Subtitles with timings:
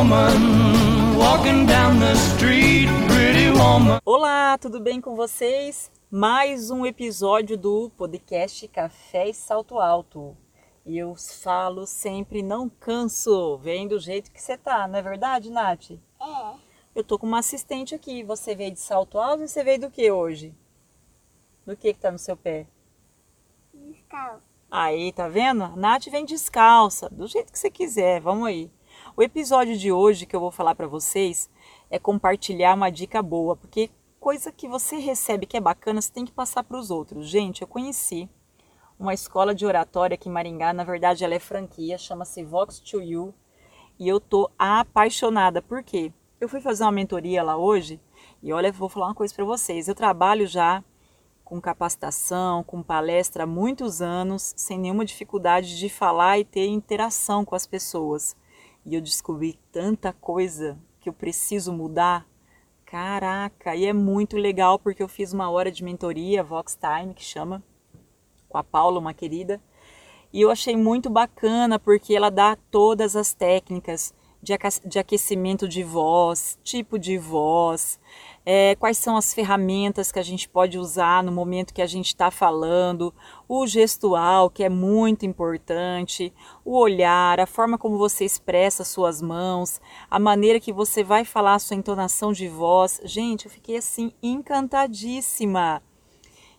[0.00, 4.00] woman walking down the street, pretty woman.
[4.02, 5.92] Olá, tudo bem com vocês?
[6.10, 10.34] Mais um episódio do podcast Café e Salto Alto.
[10.86, 13.58] E eu falo sempre, não canso.
[13.58, 15.90] Vem do jeito que você tá, não é verdade, Nath?
[15.90, 15.98] É.
[16.94, 18.22] Eu tô com uma assistente aqui.
[18.22, 20.54] Você veio de salto alto e você veio do que hoje?
[21.66, 22.66] Do que que tá no seu pé?
[23.74, 24.48] Descalço.
[24.70, 25.64] Aí, tá vendo?
[25.64, 28.18] A Nath vem descalça, do jeito que você quiser.
[28.22, 28.70] Vamos aí.
[29.16, 31.50] O episódio de hoje que eu vou falar para vocês
[31.90, 36.24] é compartilhar uma dica boa, porque coisa que você recebe que é bacana, você tem
[36.24, 37.28] que passar para os outros.
[37.28, 38.28] Gente, eu conheci
[38.98, 43.02] uma escola de oratória aqui em Maringá, na verdade ela é franquia, chama-se Vox to
[43.02, 43.34] You,
[43.98, 45.60] e eu tô apaixonada.
[45.60, 46.12] Por quê?
[46.40, 48.00] Eu fui fazer uma mentoria lá hoje,
[48.40, 49.88] e olha, vou falar uma coisa para vocês.
[49.88, 50.84] Eu trabalho já
[51.44, 57.44] com capacitação, com palestra há muitos anos, sem nenhuma dificuldade de falar e ter interação
[57.44, 58.36] com as pessoas.
[58.84, 62.26] E eu descobri tanta coisa que eu preciso mudar.
[62.84, 67.22] Caraca, e é muito legal porque eu fiz uma hora de mentoria, Vox Time, que
[67.22, 67.62] chama,
[68.48, 69.60] com a Paula, uma querida.
[70.32, 76.58] E eu achei muito bacana porque ela dá todas as técnicas de aquecimento de voz,
[76.64, 78.00] tipo de voz,
[78.44, 82.06] é, quais são as ferramentas que a gente pode usar no momento que a gente
[82.06, 83.12] está falando,
[83.46, 86.32] o gestual, que é muito importante,
[86.64, 89.80] o olhar, a forma como você expressa suas mãos,
[90.10, 93.00] a maneira que você vai falar a sua entonação de voz.
[93.04, 95.82] Gente, eu fiquei assim encantadíssima.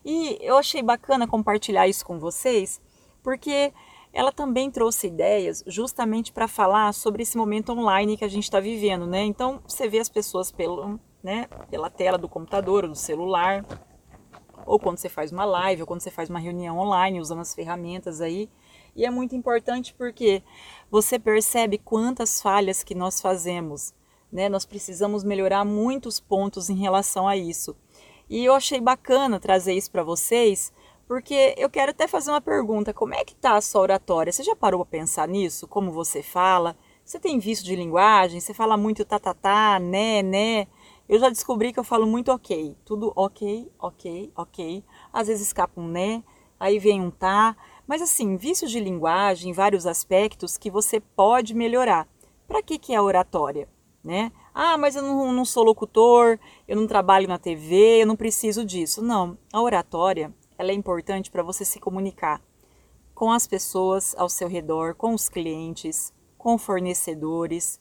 [0.04, 2.80] E eu achei bacana compartilhar isso com vocês,
[3.22, 3.72] porque
[4.12, 8.60] ela também trouxe ideias justamente para falar sobre esse momento online que a gente está
[8.60, 9.24] vivendo, né?
[9.24, 13.64] Então você vê as pessoas pelo, né, pela tela do computador do celular,
[14.66, 17.54] ou quando você faz uma live, ou quando você faz uma reunião online usando as
[17.54, 18.48] ferramentas aí.
[18.94, 20.42] E é muito importante porque
[20.90, 23.94] você percebe quantas falhas que nós fazemos,
[24.30, 24.48] né?
[24.48, 27.74] Nós precisamos melhorar muitos pontos em relação a isso.
[28.28, 30.72] E eu achei bacana trazer isso para vocês,
[31.06, 34.32] porque eu quero até fazer uma pergunta: como é que tá a sua oratória?
[34.32, 35.66] Você já parou para pensar nisso?
[35.66, 36.76] Como você fala?
[37.04, 38.40] Você tem vício de linguagem?
[38.40, 40.66] Você fala muito tá, tá, tá, né, né?
[41.08, 42.76] Eu já descobri que eu falo muito ok.
[42.84, 44.84] Tudo ok, ok, ok.
[45.12, 46.22] Às vezes escapa um né,
[46.58, 47.56] aí vem um tá.
[47.86, 52.08] Mas assim, vícios de linguagem em vários aspectos que você pode melhorar.
[52.46, 53.68] Para que, que é a oratória?
[54.02, 54.32] Né?
[54.54, 58.64] Ah, mas eu não, não sou locutor, eu não trabalho na TV, eu não preciso
[58.64, 59.02] disso.
[59.02, 62.40] Não, a oratória ela é importante para você se comunicar
[63.14, 67.80] com as pessoas ao seu redor, com os clientes, com fornecedores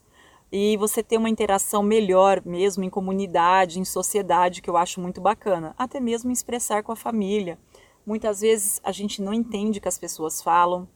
[0.52, 5.22] e você ter uma interação melhor mesmo em comunidade, em sociedade, que eu acho muito
[5.22, 7.58] bacana, até mesmo expressar com a família.
[8.06, 10.90] Muitas vezes a gente não entende o que as pessoas falam,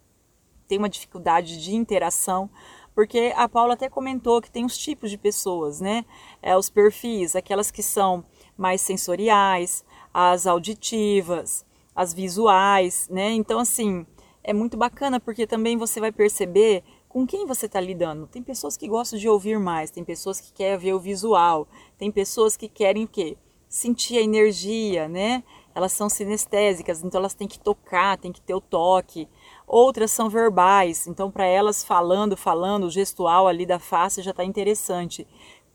[0.68, 2.50] tem uma dificuldade de interação,
[2.96, 6.04] porque a Paula até comentou que tem os tipos de pessoas, né?
[6.42, 8.24] É, os perfis, aquelas que são
[8.58, 11.66] mais sensoriais, as auditivas,
[11.96, 13.32] as visuais, né?
[13.32, 14.06] Então, assim,
[14.44, 18.28] é muito bacana porque também você vai perceber com quem você está lidando.
[18.28, 21.68] Tem pessoas que gostam de ouvir mais, tem pessoas que querem ver o visual,
[21.98, 23.38] tem pessoas que querem o quê?
[23.70, 25.44] Sentir a energia, né?
[25.74, 29.28] Elas são sinestésicas, então elas têm que tocar, têm que ter o toque.
[29.66, 34.44] Outras são verbais, então para elas falando, falando, o gestual ali da face já está
[34.44, 35.26] interessante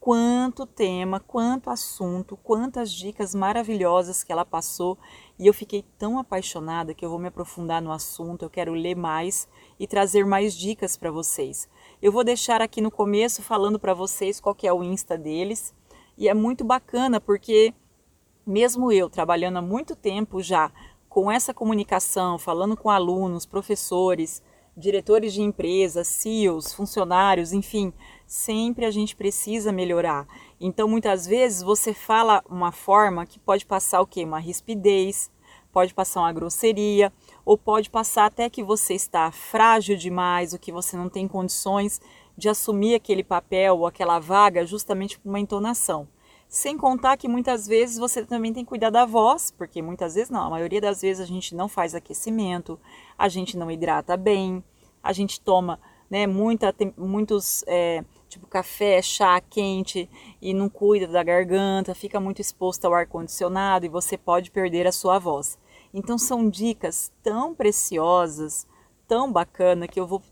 [0.00, 4.98] quanto tema, quanto assunto, quantas dicas maravilhosas que ela passou
[5.40, 8.94] e eu fiquei tão apaixonada que eu vou me aprofundar no assunto, eu quero ler
[8.94, 11.66] mais e trazer mais dicas para vocês.
[12.02, 15.74] Eu vou deixar aqui no começo falando para vocês qual que é o Insta deles
[16.18, 17.72] e é muito bacana porque
[18.46, 20.70] mesmo eu trabalhando há muito tempo já
[21.08, 24.42] com essa comunicação, falando com alunos, professores,
[24.76, 27.94] diretores de empresas, CEOs, funcionários, enfim,
[28.30, 30.24] sempre a gente precisa melhorar.
[30.60, 34.22] Então, muitas vezes você fala uma forma que pode passar o quê?
[34.22, 35.28] Uma rispidez,
[35.72, 37.12] pode passar uma grosseria,
[37.44, 42.00] ou pode passar até que você está frágil demais, ou que você não tem condições
[42.36, 46.06] de assumir aquele papel ou aquela vaga justamente por uma entonação.
[46.48, 50.30] Sem contar que muitas vezes você também tem que cuidar da voz, porque muitas vezes
[50.30, 52.78] não, a maioria das vezes a gente não faz aquecimento,
[53.18, 54.62] a gente não hidrata bem,
[55.02, 60.08] a gente toma né, muita, muitos, é, tipo café, chá quente
[60.40, 64.92] e não cuida da garganta, fica muito exposto ao ar-condicionado e você pode perder a
[64.92, 65.58] sua voz.
[65.92, 68.66] Então são dicas tão preciosas,
[69.08, 70.22] tão bacana que eu vou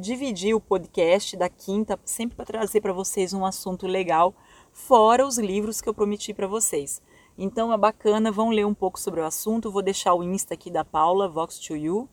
[0.00, 4.32] dividir o podcast da quinta sempre para trazer para vocês um assunto legal
[4.72, 7.02] fora os livros que eu prometi para vocês.
[7.36, 9.70] Então é bacana, vão ler um pouco sobre o assunto.
[9.70, 12.08] Vou deixar o Insta aqui da Paula, Vox2You,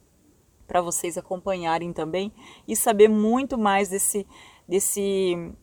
[0.67, 2.33] para vocês acompanharem também
[2.67, 4.25] e saber muito mais desse,
[4.67, 5.53] desse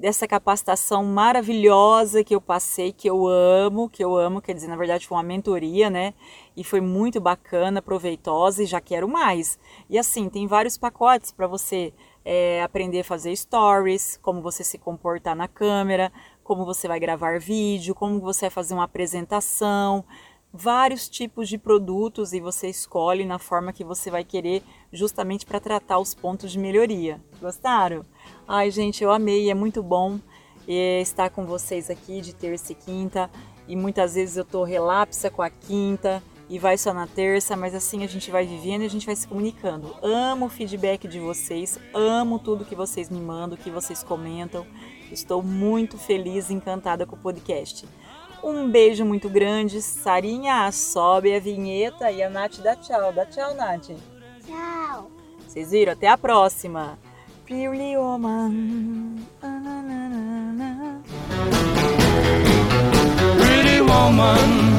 [0.00, 4.76] dessa capacitação maravilhosa que eu passei, que eu amo, que eu amo, quer dizer, na
[4.76, 6.14] verdade foi uma mentoria, né?
[6.56, 9.58] E foi muito bacana, proveitosa e já quero mais.
[9.90, 11.92] E assim, tem vários pacotes para você
[12.24, 16.10] é, aprender a fazer stories, como você se comportar na câmera,
[16.42, 20.04] como você vai gravar vídeo, como você vai fazer uma apresentação,
[20.52, 24.62] vários tipos de produtos e você escolhe na forma que você vai querer,
[24.92, 27.20] justamente para tratar os pontos de melhoria.
[27.40, 28.04] Gostaram?
[28.46, 30.18] Ai, gente, eu amei, é muito bom
[30.66, 33.30] eh, estar com vocês aqui de terça e quinta.
[33.68, 37.72] E muitas vezes eu tô relapsa com a quinta e vai só na terça, mas
[37.76, 39.94] assim a gente vai vivendo e a gente vai se comunicando.
[40.02, 44.66] Amo o feedback de vocês, amo tudo que vocês me mandam, que vocês comentam.
[45.12, 47.86] Estou muito feliz e encantada com o podcast.
[48.42, 49.82] Um beijo muito grande.
[49.82, 53.12] Sarinha, sobe a vinheta e a Nath dá tchau.
[53.12, 53.90] Dá tchau, Nath.
[54.46, 55.10] Tchau.
[55.46, 55.92] Vocês viram?
[55.92, 56.98] Até a próxima.
[57.44, 59.16] Pretty woman.
[63.36, 64.69] Pretty woman?